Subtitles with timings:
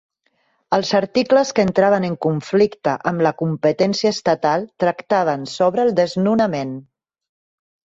[0.77, 6.79] Els articles que entraven en conflicte amb la competència estatal tractaven sobre el desnonament.